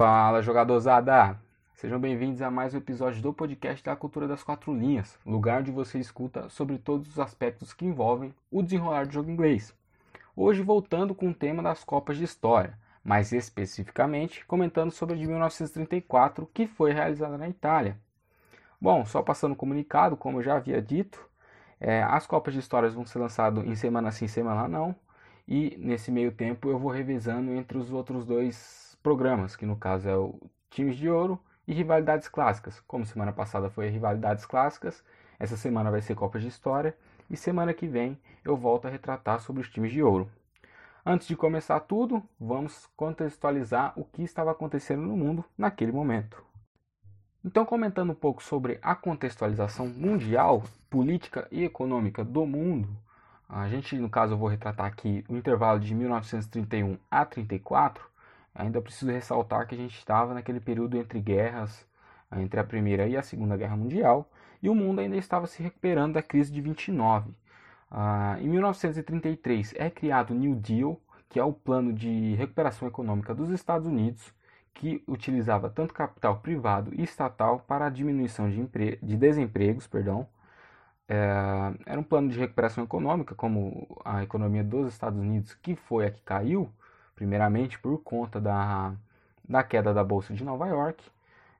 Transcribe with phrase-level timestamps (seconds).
[0.00, 1.38] Fala, jogadorzada!
[1.74, 5.70] Sejam bem-vindos a mais um episódio do podcast da Cultura das Quatro Linhas, lugar onde
[5.70, 9.74] você escuta sobre todos os aspectos que envolvem o desenrolar do jogo inglês.
[10.34, 15.26] Hoje voltando com o tema das Copas de História, mais especificamente comentando sobre a de
[15.26, 17.94] 1934, que foi realizada na Itália.
[18.80, 21.22] Bom, só passando o comunicado, como eu já havia dito,
[21.78, 24.96] é, as Copas de Histórias vão ser lançadas em semana sim, semana não,
[25.46, 30.08] e nesse meio tempo eu vou revisando entre os outros dois programas, que no caso
[30.08, 30.38] é o
[30.70, 32.80] Times de Ouro e Rivalidades Clássicas.
[32.86, 35.02] Como semana passada foi Rivalidades Clássicas,
[35.38, 36.96] essa semana vai ser Copas de História
[37.30, 40.30] e semana que vem eu volto a retratar sobre os times de ouro.
[41.04, 46.44] Antes de começar tudo, vamos contextualizar o que estava acontecendo no mundo naquele momento.
[47.42, 52.88] Então, comentando um pouco sobre a contextualização mundial, política e econômica do mundo,
[53.48, 58.09] a gente, no caso, eu vou retratar aqui o intervalo de 1931 a 34.
[58.54, 61.86] Ainda preciso ressaltar que a gente estava naquele período entre guerras,
[62.36, 64.30] entre a Primeira e a Segunda Guerra Mundial,
[64.62, 67.32] e o mundo ainda estava se recuperando da crise de 29.
[67.90, 73.34] Ah, em 1933 é criado o New Deal, que é o plano de recuperação econômica
[73.34, 74.32] dos Estados Unidos,
[74.74, 80.28] que utilizava tanto capital privado e estatal para a diminuição de, de desempregos, perdão.
[81.08, 86.06] É, era um plano de recuperação econômica, como a economia dos Estados Unidos, que foi
[86.06, 86.70] a que caiu,
[87.20, 88.94] primeiramente por conta da,
[89.46, 91.04] da queda da Bolsa de Nova York.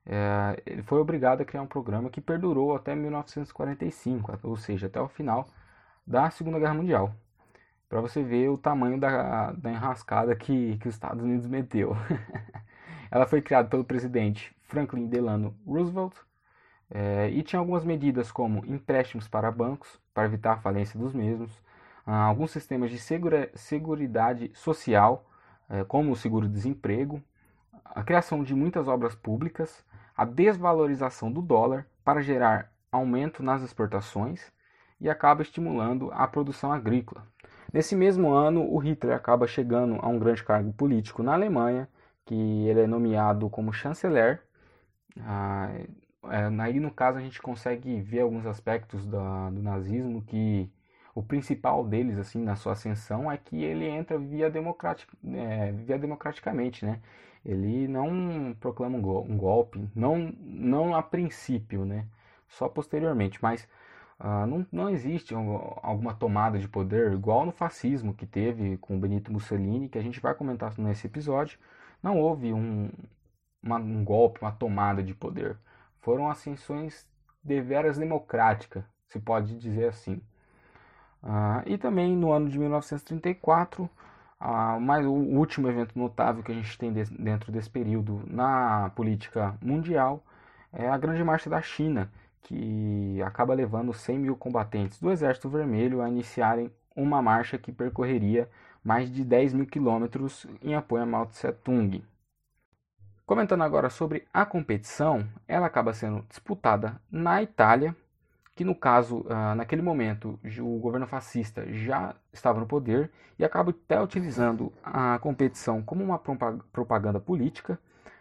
[0.07, 4.99] É, ele foi obrigado a criar um programa que perdurou até 1945, ou seja, até
[4.99, 5.47] o final
[6.07, 7.15] da Segunda Guerra Mundial.
[7.91, 11.95] Para você ver o tamanho da, da enrascada que, que os Estados Unidos meteu.
[13.13, 16.15] Ela foi criada pelo presidente Franklin Delano Roosevelt
[16.91, 21.53] é, e tinha algumas medidas como empréstimos para bancos, para evitar a falência dos mesmos,
[22.07, 25.30] ah, alguns sistemas de segura, seguridade social,
[25.89, 27.23] como o seguro-desemprego,
[27.85, 29.85] a criação de muitas obras públicas,
[30.17, 34.53] a desvalorização do dólar para gerar aumento nas exportações
[35.01, 37.27] e acaba estimulando a produção agrícola.
[37.73, 41.89] Nesse mesmo ano, o Hitler acaba chegando a um grande cargo político na Alemanha
[42.27, 42.35] que
[42.69, 44.43] ele é nomeado como chanceler.
[45.21, 45.71] Ah,
[46.25, 50.71] é, aí no caso a gente consegue ver alguns aspectos da, do nazismo que
[51.21, 55.99] o principal deles assim na sua ascensão é que ele entra via, democratic, é, via
[55.99, 57.01] democraticamente, né?
[57.45, 62.07] Ele não proclama um, um, golpe, não, não a princípio, né?
[62.49, 63.69] Só posteriormente, mas
[64.19, 69.33] ah, não, não existe alguma tomada de poder igual no fascismo que teve com Benito
[69.33, 71.59] Mussolini, que a gente vai comentar nesse episódio.
[72.03, 72.91] Não houve um,
[73.63, 75.59] uma, um golpe, uma tomada de poder.
[76.01, 77.07] Foram ascensões
[77.43, 80.21] deveras democráticas, se pode dizer assim.
[81.23, 83.85] Uh, e também no ano de 1934,
[84.41, 88.91] uh, mais o último evento notável que a gente tem de, dentro desse período na
[88.95, 90.23] política mundial
[90.73, 92.11] é a Grande Marcha da China,
[92.43, 98.49] que acaba levando 100 mil combatentes do Exército Vermelho a iniciarem uma marcha que percorreria
[98.83, 102.03] mais de 10 mil quilômetros em apoio a Mao Tse Tung.
[103.27, 107.95] Comentando agora sobre a competição, ela acaba sendo disputada na Itália,
[108.61, 113.71] que no caso, ah, naquele momento, o governo fascista já estava no poder e acaba
[113.71, 117.79] até utilizando a competição como uma propaganda política,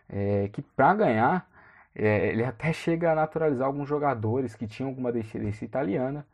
[0.08, 1.50] é, que para ganhar,
[1.94, 6.26] é, ele até chega a naturalizar alguns jogadores que tinham alguma descendência italiana,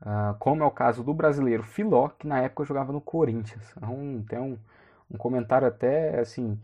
[0.00, 3.70] Uh, como é o caso do brasileiro Filó, que na época jogava no Corinthians.
[3.76, 4.58] Então, tem um,
[5.10, 6.58] um comentário até, assim,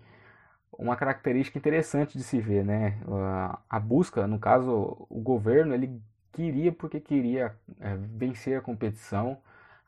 [0.78, 2.96] uma característica interessante de se ver, né?
[3.06, 6.00] Uh, a busca, no caso, o governo, ele
[6.36, 9.38] queria porque queria é, vencer a competição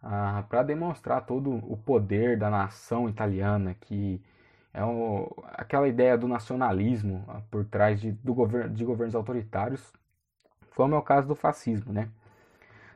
[0.02, 4.18] uh, para demonstrar todo o poder da nação italiana, que
[4.72, 9.92] é o, aquela ideia do nacionalismo por trás de, do governo, de governos autoritários,
[10.74, 12.08] como é o caso do fascismo, né?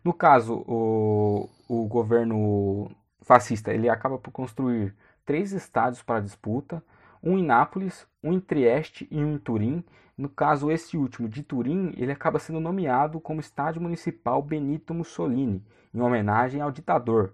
[0.02, 2.90] No caso, o, o governo
[3.20, 4.94] fascista ele acaba por construir
[5.26, 6.82] três estádios para disputa,
[7.22, 9.84] um em Nápoles, um em Trieste e um em Turim.
[10.16, 15.64] No caso, esse último de Turim, ele acaba sendo nomeado como Estádio Municipal Benito Mussolini,
[15.94, 17.32] em homenagem ao ditador.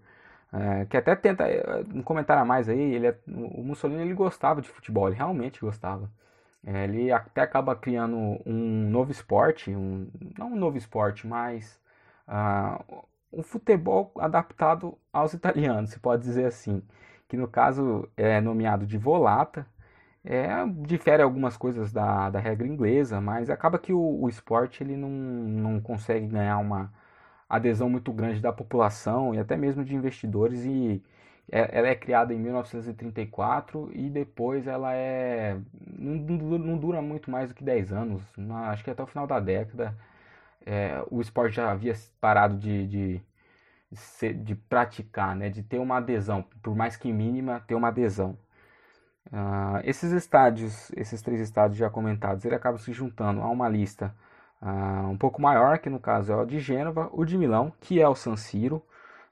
[0.52, 4.14] É, que até tenta é, um comentário a mais aí, ele é, o Mussolini ele
[4.14, 6.10] gostava de futebol, ele realmente gostava.
[6.64, 10.08] É, ele até acaba criando um novo esporte, um,
[10.38, 11.80] não um novo esporte, mas
[12.26, 16.82] uh, um futebol adaptado aos italianos, se pode dizer assim,
[17.28, 19.66] que no caso é nomeado de volata,
[20.24, 20.48] é,
[20.86, 25.08] difere algumas coisas da, da regra inglesa, mas acaba que o, o esporte ele não,
[25.10, 26.92] não consegue ganhar uma
[27.48, 31.02] adesão muito grande da população e até mesmo de investidores e
[31.50, 35.58] é, ela é criada em 1934 e depois ela é
[35.98, 36.14] não,
[36.58, 38.22] não dura muito mais do que 10 anos,
[38.66, 39.96] acho que até o final da década
[40.66, 43.22] é, o esporte já havia parado de, de,
[43.90, 48.38] de, de, praticar, né, de ter uma adesão, por mais que mínima, ter uma adesão.
[49.32, 54.14] Uh, esses estádios, esses três estádios já comentados, ele acaba se juntando a uma lista
[54.62, 58.00] uh, um pouco maior, que no caso é o de Gênova, o de Milão, que
[58.00, 58.82] é o San Siro,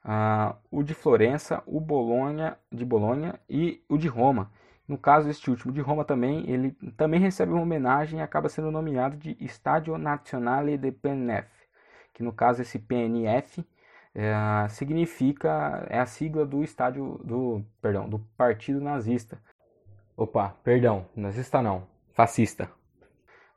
[0.05, 4.51] uh, o de Florença, o Bolonha, de Bolonha e o de Roma.
[4.87, 8.71] No caso, este último de Roma também, ele também recebe uma homenagem e acaba sendo
[8.71, 11.49] nomeado de Stadio Nazionale de PNF,
[12.13, 13.65] que no caso esse PNF
[14.15, 19.37] é, significa é a sigla do estádio do perdão do Partido Nazista.
[20.17, 22.67] Opa, perdão, nazista não, fascista.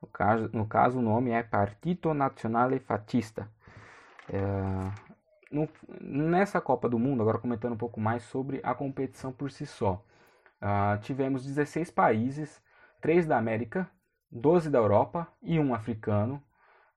[0.02, 3.50] No caso, no caso o nome é Partito Nazionale Fascista.
[4.28, 5.58] É,
[6.02, 10.04] nessa Copa do Mundo, agora comentando um pouco mais sobre a competição por si só.
[10.60, 12.62] Uh, tivemos 16 países,
[13.00, 13.90] 3 da América,
[14.30, 16.42] 12 da Europa e um africano.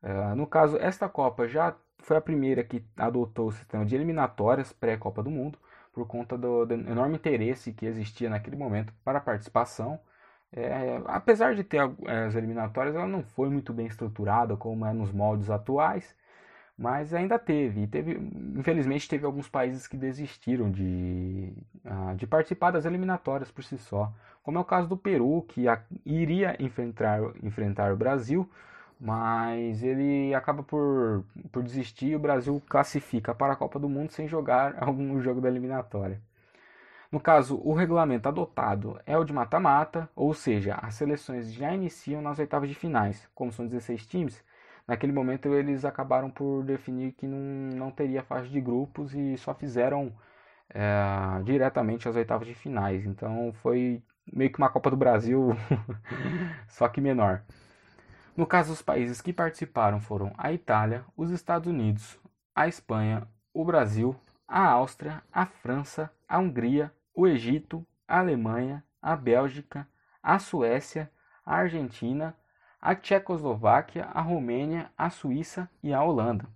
[0.01, 4.74] Uh, no caso, esta Copa já foi a primeira que adotou o sistema de eliminatórias
[4.74, 5.57] pré-Copa do Mundo,
[5.94, 10.00] por conta do, do, enorme interesse que existia naquele momento para a participação.
[10.51, 15.12] É, apesar de ter as eliminatórias, ela não foi muito bem estruturada como é nos
[15.12, 16.16] moldes atuais
[16.78, 17.88] mas ainda teve.
[17.88, 18.13] teve
[18.57, 21.54] infelizmente, teve alguns países que desistiram de,
[21.86, 24.12] uh, de participar das eliminatórias por si só,
[24.42, 25.66] como é o caso do Peru, que
[26.06, 28.50] iria enfrentar, enfrentar o Brasil,
[29.03, 34.11] mas ele acaba por, por desistir e o Brasil classifica para a Copa do Mundo
[34.11, 36.21] sem jogar algum jogo da eliminatória.
[37.11, 42.21] No caso, o regulamento adotado é o de mata-mata, ou seja, as seleções já iniciam
[42.21, 43.29] nas oitavas de finais.
[43.35, 44.44] Como são 16 times,
[44.88, 47.38] naquele momento eles acabaram por definir que não,
[47.77, 50.13] não teria fase de grupos e só fizeram
[50.69, 53.06] é, diretamente as oitavas de finais.
[53.06, 54.01] Então foi
[54.31, 55.49] meio que uma Copa do Brasil,
[56.69, 57.44] só que menor.
[58.35, 62.19] No caso, os países que participaram foram a Itália, os Estados Unidos,
[62.56, 64.15] a Espanha, o Brasil,
[64.47, 69.88] a Áustria, a França, a Hungria, o Egito, a Alemanha, a Bélgica,
[70.21, 71.12] a Suécia,
[71.45, 72.35] a Argentina,
[72.81, 76.47] a Tchecoslováquia, a Romênia, a Suíça e a Holanda.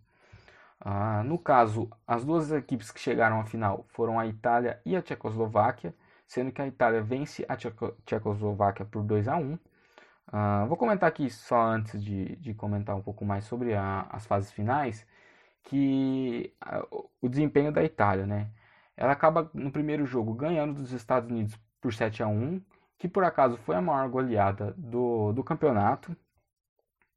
[0.79, 5.01] Ah, no caso, as duas equipes que chegaram à final foram a Itália e a
[5.01, 5.93] Tchecoslováquia,
[6.27, 9.59] sendo que a Itália vence a Tcheco Tchecoslováquia por 2 a 1.
[10.27, 14.25] Ah, vou comentar aqui só antes de, de comentar um pouco mais sobre a, as
[14.25, 15.05] fases finais,
[15.63, 16.85] que a,
[17.21, 18.49] o desempenho da Itália, né?
[18.95, 22.61] Ela acaba no primeiro jogo ganhando dos Estados Unidos por 7 a 1
[22.97, 26.15] que por acaso foi a maior goleada do, do campeonato,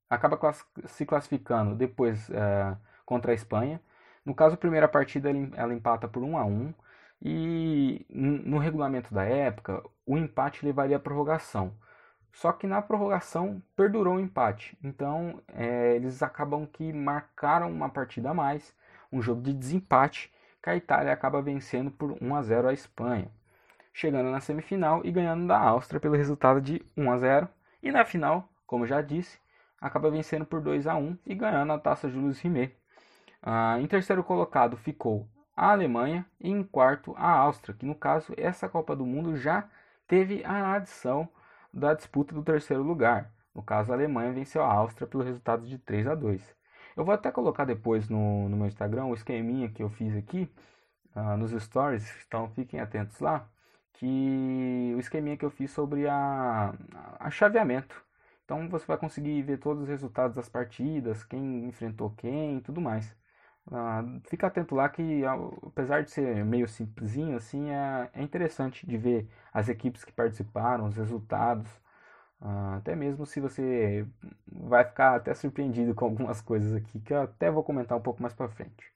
[0.09, 2.77] acaba class se classificando depois é,
[3.07, 3.81] contra a Espanha.
[4.25, 6.75] No caso, a primeira partida ela empata por 1 a 1
[7.23, 11.75] e no regulamento da época o empate levaria à prorrogação.
[12.33, 18.31] Só que na prorrogação perdurou o empate, então é, eles acabam que marcaram uma partida
[18.31, 18.75] a mais,
[19.13, 20.33] um jogo de desempate,
[20.63, 23.31] que a Itália acaba vencendo por 1 a 0 a Espanha
[23.93, 27.49] chegando na semifinal e ganhando da Áustria pelo resultado de 1 a 0.
[27.83, 29.39] E na final, como já disse,
[29.81, 32.75] acaba vencendo por 2 a 1 e ganhando a taça Julius Rimet.
[33.43, 35.27] Ah, em terceiro colocado ficou
[35.57, 39.69] a Alemanha e em quarto a Áustria, que no caso essa Copa do Mundo já
[40.07, 41.29] teve a adição
[41.73, 43.33] da disputa do terceiro lugar.
[43.55, 46.55] No caso, a Alemanha venceu a Áustria pelo resultado de 3 a 2.
[46.97, 50.51] Eu vou até colocar depois no, no meu Instagram o esqueminha que eu fiz aqui
[51.17, 53.49] uh, nos stories, então fiquem atentos lá
[53.95, 56.75] que o esqueminha que eu fiz sobre a,
[57.19, 58.03] a chaveamento.
[58.45, 62.81] Então você vai conseguir ver todos os resultados das partidas, quem enfrentou quem e tudo
[62.81, 63.15] mais.
[63.71, 65.23] Uh, fica atento lá que,
[65.65, 70.87] apesar de ser meio simplesinho, assim, é, é interessante de ver as equipes que participaram,
[70.87, 71.71] os resultados.
[72.41, 74.05] Uh, até mesmo se você
[74.51, 78.21] vai ficar até surpreendido com algumas coisas aqui, que eu até vou comentar um pouco
[78.23, 78.91] mais para frente.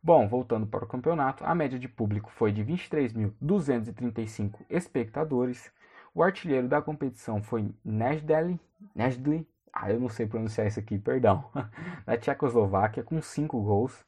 [0.00, 5.72] Bom, voltando para o campeonato, a média de público foi de 23.235 espectadores.
[6.14, 8.60] O artilheiro da competição foi Nejdeli,
[8.94, 11.44] Nejdli, ah, eu não sei pronunciar isso aqui, perdão,
[12.06, 14.00] da Tchecoslováquia, com 5 gols.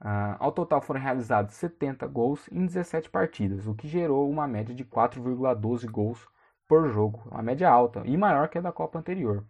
[0.00, 4.74] Uh, ao total foram realizados 70 gols em 17 partidas, o que gerou uma média
[4.74, 6.26] de 4,12 gols
[6.66, 9.44] por jogo, uma média alta e maior que a da Copa anterior.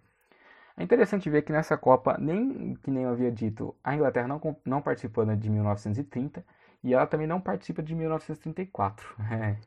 [0.76, 4.40] É interessante ver que nessa Copa, nem que nem eu havia dito, a Inglaterra não,
[4.64, 6.44] não participou de 1930
[6.82, 9.16] e ela também não participa de 1934.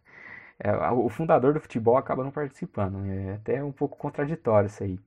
[0.59, 4.83] É, é, o fundador do futebol acaba não participando, é até um pouco contraditório isso
[4.83, 4.99] aí.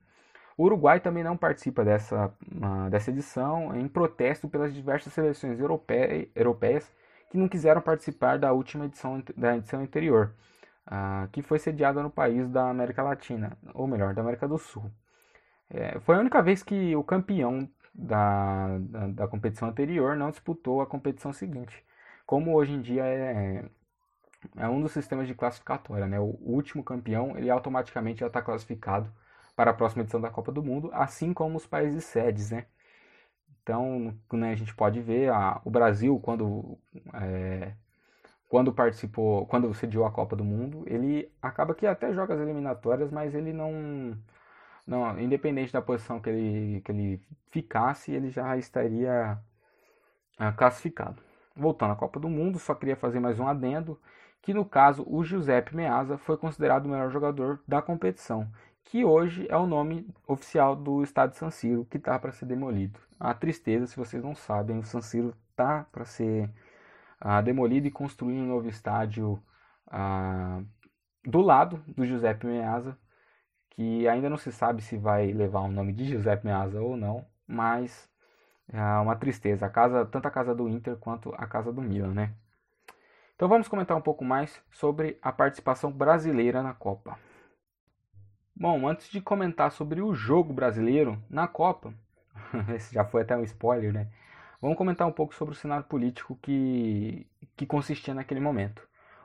[0.57, 6.91] O Uruguai também não participa dessa, uh, dessa edição em protesto pelas diversas seleções europeias
[7.31, 10.33] que não quiseram participar da última edição da edição anterior.
[10.87, 14.91] uh, que foi sediada no país da América Latina, ou melhor, da América do Sul.
[15.71, 20.81] É, foi a única vez que o campeão da, da, da, competição anterior não disputou
[20.81, 21.85] a competição seguinte.
[22.25, 23.65] Como hoje em dia é,
[24.57, 26.21] é um dos sistemas de classificatória, né?
[26.21, 29.11] O último campeão ele automaticamente já está classificado
[29.57, 32.67] para a próxima edição da Copa do Mundo, assim como os países sedes, né?
[33.63, 36.79] Então, né, a gente pode ver a, o Brasil quando
[37.15, 37.73] é,
[38.49, 43.11] quando participou, quando sediou a Copa do Mundo, ele acaba que até joga as eliminatórias,
[43.11, 44.17] mas ele não
[44.87, 47.21] não, independente da posição que ele, que ele
[47.51, 49.39] ficasse, ele já estaria
[50.39, 51.21] ah, classificado.
[51.57, 53.99] Voltando à Copa do Mundo, só queria fazer mais um adendo,
[54.43, 58.49] que no caso o Giuseppe Meazza foi considerado o melhor jogador da competição,
[58.87, 62.99] que hoje é o nome oficial do estádio San Siro, que está para ser demolido.
[63.19, 66.51] A tristeza, se vocês não sabem, o San Siro está para ser
[67.21, 69.43] ah, demolido e construir um novo estádio
[69.89, 70.63] ah,
[71.25, 72.97] do lado do Giuseppe Meazza,
[73.71, 77.27] que ainda não se sabe se vai levar o nome de Giuseppe Meazza ou não,
[77.47, 78.09] mas
[78.73, 82.15] é uma tristeza, a casa, tanto a casa do Inter quanto a casa do Milan,
[82.15, 82.35] né?
[83.35, 87.19] Então vamos comentar um pouco mais sobre a participação brasileira na Copa.
[88.59, 91.93] Bom, antes de comentar sobre o jogo brasileiro na Copa,
[92.75, 94.09] esse já foi até um spoiler, né?
[94.63, 98.81] Vamos comentar um pouco sobre o cenário político que, que consistia naquele momento.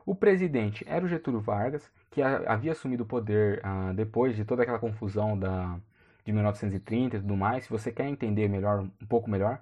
[0.05, 4.63] O presidente era o Getúlio Vargas, que havia assumido o poder ah, depois de toda
[4.63, 5.79] aquela confusão da,
[6.25, 7.63] de 1930 e tudo mais.
[7.63, 9.61] Se você quer entender melhor, um pouco melhor,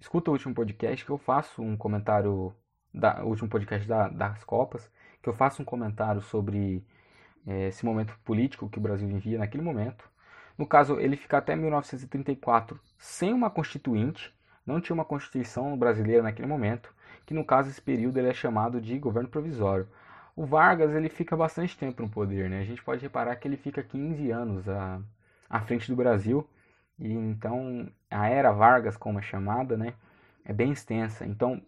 [0.00, 2.54] escuta o último podcast que eu faço um comentário,
[2.94, 4.88] da, o último podcast da, das Copas,
[5.20, 6.84] que eu faço um comentário sobre
[7.46, 10.08] esse momento político que o Brasil vivia naquele momento.
[10.56, 14.34] No caso, ele fica até 1934 sem uma constituinte,
[14.66, 16.92] não tinha uma constituição brasileira naquele momento
[17.30, 19.86] que no caso esse período ele é chamado de governo provisório.
[20.34, 22.60] O Vargas ele fica bastante tempo no poder, né?
[22.60, 25.00] A gente pode reparar que ele fica 15 anos à,
[25.48, 26.44] à frente do Brasil
[26.98, 29.94] e então a era Vargas, como é chamada, né,
[30.44, 31.24] é bem extensa.
[31.24, 31.62] Então,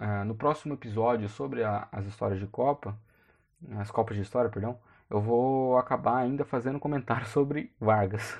[0.00, 2.96] uh, no próximo episódio sobre a, as histórias de Copa,
[3.76, 4.78] as Copas de História, perdão,
[5.10, 8.38] eu vou acabar ainda fazendo comentário sobre Vargas.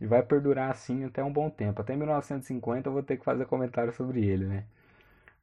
[0.00, 1.80] e vai perdurar assim até um bom tempo.
[1.80, 4.64] Até 1950 eu vou ter que fazer comentário sobre ele, né?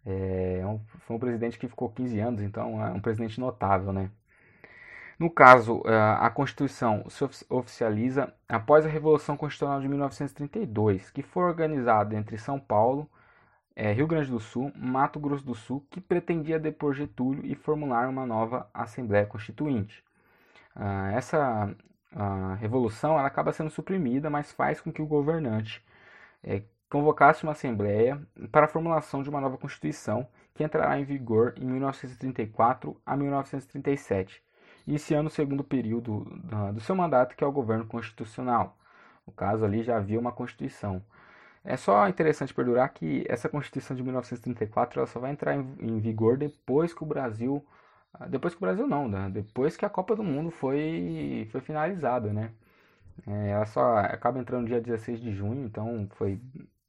[0.05, 3.91] É, é, um, foi um presidente que ficou 15 anos, então é um presidente notável,
[3.91, 4.09] né?
[5.19, 11.43] No caso, é, a Constituição se oficializa após a Revolução Constitucional de 1932, que foi
[11.43, 13.09] organizada entre São Paulo,
[13.75, 18.07] é, Rio Grande do Sul, Mato Grosso do Sul, que pretendia depor Getúlio e formular
[18.07, 20.03] uma nova Assembleia Constituinte.
[20.79, 21.75] Ah, essa
[22.59, 25.83] revolução ela acaba sendo suprimida, mas faz com que o governante
[26.43, 31.53] é, convocasse uma assembleia para a formulação de uma nova Constituição que entrará em vigor
[31.57, 34.41] em 1934 a 1937,
[34.87, 36.25] iniciando o segundo período
[36.73, 38.77] do seu mandato, que é o governo constitucional.
[39.25, 41.03] No caso ali já havia uma Constituição.
[41.63, 46.37] É só interessante perdurar que essa Constituição de 1934 ela só vai entrar em, vigor
[46.37, 47.86] depois que o Brasil, ah,
[48.29, 49.29] depois que o Brasil não, né?
[49.31, 52.51] depois que a Copa do Mundo foi, foi finalizada, né?
[53.25, 56.39] É, ela só acaba entrando dia 16 de junho, então foi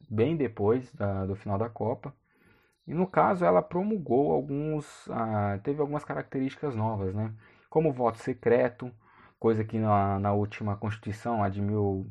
[0.08, 2.14] bem depois da, do final da Copa.
[2.87, 7.32] E no caso ela promulgou alguns, ah, teve algumas características novas, né?
[7.68, 8.90] Como voto secreto,
[9.38, 12.11] coisa que na, na última Constituição, a de mil,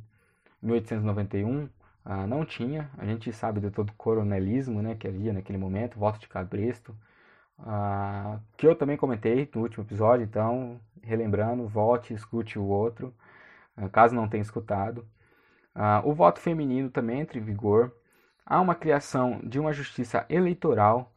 [0.62, 1.70] 1891,
[2.06, 2.90] ah, não tinha.
[2.98, 6.96] A gente sabe de todo o coronelismo né, que havia naquele momento, voto de cabresto,
[7.60, 13.14] ah, que eu também comentei no último episódio, então, relembrando, vote, escute o outro,
[13.76, 15.08] ah, caso não tenha escutado.
[15.76, 17.94] Uh, o voto feminino também entra em vigor.
[18.46, 21.14] Há uma criação de uma justiça eleitoral.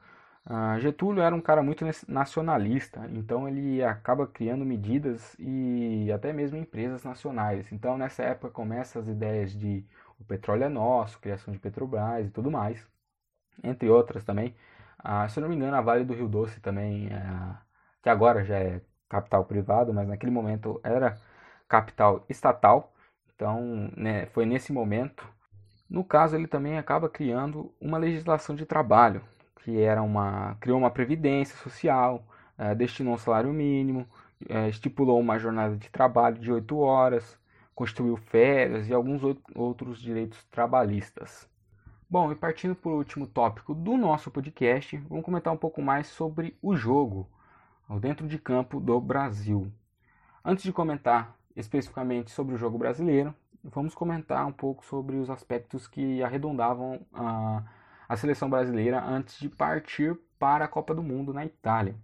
[0.80, 7.04] Getúlio era um cara muito nacionalista, então ele acaba criando medidas e até mesmo empresas
[7.04, 7.70] nacionais.
[7.72, 9.84] Então nessa época começam as ideias de
[10.20, 12.86] o petróleo é nosso, criação de Petrobras e tudo mais,
[13.62, 14.54] entre outras também.
[15.04, 17.56] Uh, se eu não me engano, a Vale do Rio Doce também, uh,
[18.02, 21.18] que agora já é capital privado, mas naquele momento era
[21.68, 22.92] capital estatal.
[23.34, 25.26] Então, né, foi nesse momento.
[25.88, 29.22] No caso, ele também acaba criando uma legislação de trabalho,
[29.62, 32.22] que era uma criou uma previdência social,
[32.58, 34.06] é, destinou um salário mínimo,
[34.48, 37.38] é, estipulou uma jornada de trabalho de 8 horas,
[37.74, 39.22] constituiu férias e alguns
[39.54, 41.48] outros direitos trabalhistas.
[42.10, 46.08] Bom, e partindo para o último tópico do nosso podcast, vamos comentar um pouco mais
[46.08, 47.30] sobre o jogo,
[48.00, 49.72] dentro de campo do Brasil.
[50.44, 55.86] Antes de comentar especificamente sobre o jogo brasileiro, vamos comentar um pouco sobre os aspectos
[55.86, 57.62] que arredondavam a,
[58.08, 61.94] a seleção brasileira antes de partir para a Copa do Mundo na Itália.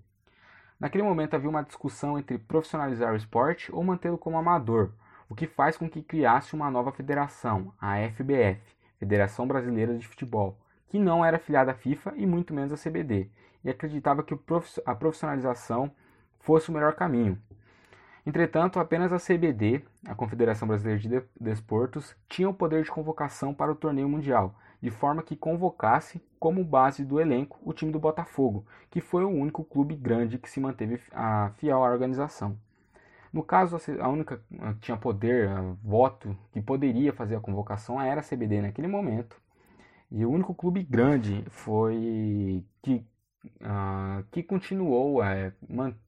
[0.78, 4.92] Naquele momento havia uma discussão entre profissionalizar o esporte ou mantê-lo como amador,
[5.28, 10.58] o que faz com que criasse uma nova federação, a FBF, Federação Brasileira de Futebol,
[10.88, 13.28] que não era afiliada à FIFA e muito menos à CBD,
[13.64, 14.34] e acreditava que
[14.84, 15.90] a profissionalização
[16.38, 17.38] fosse o melhor caminho.
[18.24, 23.70] Entretanto, apenas a CBD, a Confederação Brasileira de Desportos, tinha o poder de convocação para
[23.70, 28.66] o torneio mundial, de forma que convocasse como base do elenco o time do Botafogo,
[28.90, 31.00] que foi o único clube grande que se manteve
[31.56, 32.58] fiel à organização.
[33.36, 35.50] No caso, a única que tinha poder,
[35.84, 39.38] voto, que poderia fazer a convocação era a CBD naquele momento.
[40.10, 43.06] E o único clube grande foi que,
[43.60, 45.52] uh, que continuou, é,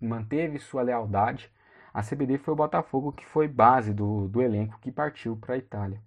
[0.01, 1.53] manteve sua lealdade.
[1.93, 5.59] A CBD foi o Botafogo, que foi base do, do elenco que partiu para a
[5.59, 6.01] Itália.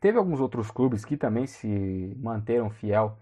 [0.00, 3.18] Teve alguns outros clubes que também se manteram fiel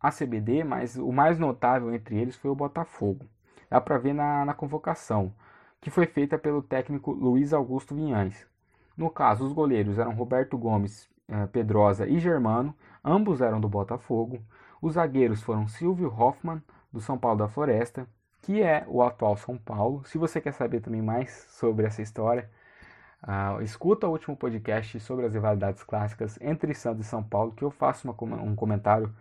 [0.00, 3.26] à CBD, mas o mais notável entre eles foi o Botafogo.
[3.70, 5.32] Dá para ver na, na convocação,
[5.80, 8.46] que foi feita pelo técnico Luiz Augusto Vinhães.
[8.96, 14.42] No caso, os goleiros eram Roberto Gomes, eh, Pedrosa e Germano, ambos eram do Botafogo.
[14.82, 18.06] Os zagueiros foram Silvio Hoffmann, do São Paulo da Floresta,
[18.42, 20.04] que é o atual São Paulo.
[20.04, 22.50] Se você quer saber também mais sobre essa história,
[23.22, 27.62] Uh, escuta o último podcast sobre as rivalidades clássicas entre Santos e São Paulo, que
[27.62, 29.14] eu faço uma, um comentário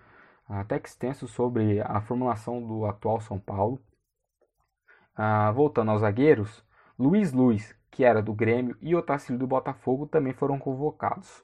[0.47, 3.79] até que extenso sobre a formulação do atual São Paulo.
[5.19, 6.63] Uh, voltando aos zagueiros,
[6.97, 11.43] Luiz Luiz, que era do Grêmio, e Otacílio do Botafogo também foram convocados.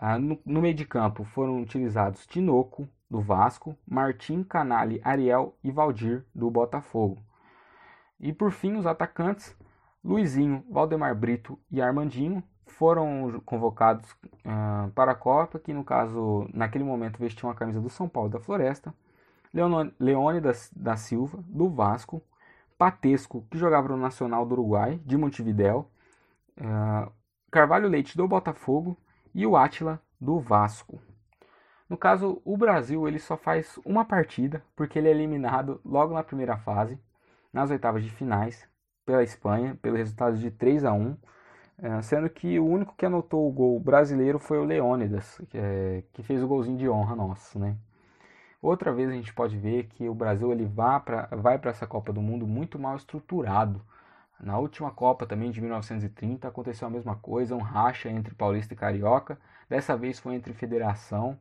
[0.00, 5.72] Uh, no, no, meio de campo foram utilizados Tinoco, do Vasco, Martim, Canali, Ariel e
[5.72, 7.20] Valdir, do Botafogo.
[8.20, 9.56] E por fim, os atacantes
[10.04, 14.08] Luizinho, Valdemar Brito e Armandinho foram convocados
[14.44, 18.30] uh, para a Copa, que no caso, naquele momento, vestiam a camisa do São Paulo
[18.30, 18.94] da Floresta.
[19.52, 22.22] Leone da, da Silva, do Vasco.
[22.82, 25.88] Patesco, que jogava no Nacional do Uruguai, de Montevidéu.
[26.58, 27.08] Uh,
[27.48, 28.98] Carvalho Leite, do Botafogo.
[29.32, 31.00] E o Átila, do Vasco.
[31.88, 36.24] No caso, o Brasil ele só faz uma partida, porque ele é eliminado logo na
[36.24, 36.98] primeira fase,
[37.52, 38.68] nas oitavas de finais,
[39.06, 41.16] pela Espanha, pelo resultado de 3 a 1
[41.78, 46.02] é, sendo que o único que anotou o gol brasileiro foi o Leônidas, que, é,
[46.12, 47.76] que fez o golzinho de honra nosso, né?
[48.62, 52.12] Outra vez a gente pode ver que o Brasil ele vai para vai essa Copa
[52.12, 53.84] do Mundo muito mal estruturado.
[54.40, 58.76] Na última Copa também de 1930 aconteceu a mesma coisa, um racha entre paulista e
[58.76, 59.38] carioca.
[59.68, 61.38] Dessa vez foi entre federação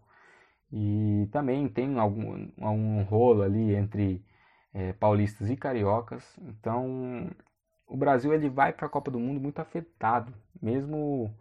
[0.72, 4.26] e também tem algum, algum rolo ali entre
[4.74, 6.24] é, paulistas e cariocas.
[6.42, 7.30] Então
[7.88, 11.32] o Brasil ele vai para a Copa do Mundo muito afetado, mesmo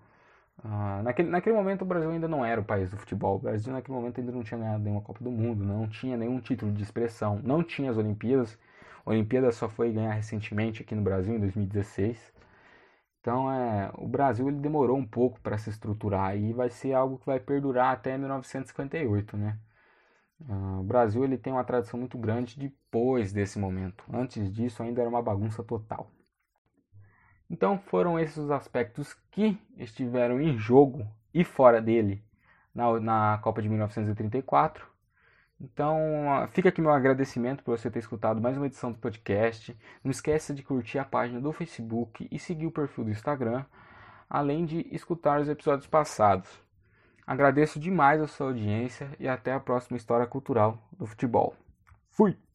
[0.65, 3.37] uh, naquele, naquele momento o Brasil ainda não era o país do futebol.
[3.37, 6.41] O Brasil naquele momento ainda não tinha ganhado nenhuma Copa do Mundo, não tinha nenhum
[6.41, 8.59] título de expressão, não tinha as Olimpíadas.
[9.05, 12.33] A Olimpíada só foi ganhar recentemente aqui no Brasil em 2016.
[13.21, 17.19] Então é, o Brasil ele demorou um pouco para se estruturar e vai ser algo
[17.19, 19.59] que vai perdurar até 1958, né?
[20.49, 24.05] Uh, o Brasil ele tem uma tradição muito grande depois desse momento.
[24.13, 26.11] Antes disso ainda era uma bagunça total.
[27.51, 32.23] Então foram esses os aspectos que estiveram em jogo e fora dele
[32.73, 34.87] na, na Copa de 1934.
[35.61, 35.99] Então
[36.53, 39.77] fica aqui meu agradecimento por você ter escutado mais uma edição do podcast.
[40.03, 43.65] Não esqueça de curtir a página do Facebook e seguir o perfil do Instagram,
[44.29, 46.49] além de escutar os episódios passados.
[47.27, 51.55] Agradeço demais a sua audiência e até a próxima história cultural do futebol.
[52.11, 52.50] Fui!